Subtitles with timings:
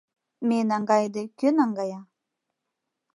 [0.47, 1.99] Ме наҥгайыде, кӧ наҥгая?